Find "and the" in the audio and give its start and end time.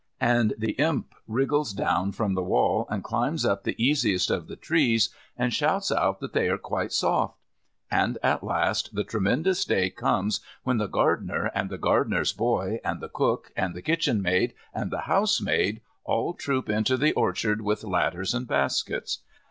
0.19-0.71, 11.53-11.77, 12.83-13.09, 13.55-13.83, 14.73-15.01